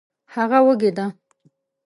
هغه 0.33 0.59
وږې 0.65 0.89
ده 0.97 1.05